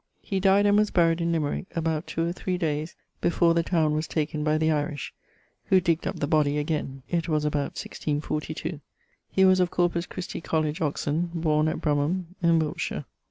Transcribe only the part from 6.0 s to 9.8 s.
up the body again it was about 1642. He was of